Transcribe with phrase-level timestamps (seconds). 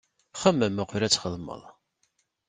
[0.41, 1.61] Xemmem uqbel ad txedmeḍ!